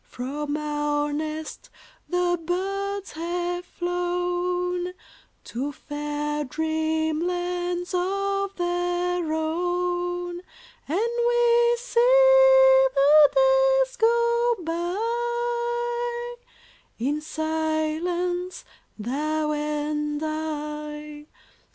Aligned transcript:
From 0.03 0.57
our 0.57 1.13
nest 1.13 1.69
the 2.09 2.35
birds 2.43 3.11
have 3.11 3.63
flown 3.63 4.93
To 5.43 5.71
fair 5.71 6.43
dreamlands 6.43 7.93
of 7.93 8.55
their 8.55 9.31
own, 9.31 10.41
And 10.87 11.13
we 11.27 11.77
see 11.77 12.25
the 12.95 13.35
days 13.35 13.95
go 13.97 14.55
by, 14.63 16.35
In 16.97 17.21
silence— 17.21 18.65
thou 18.97 19.51
and 19.51 20.19
I 20.25 21.27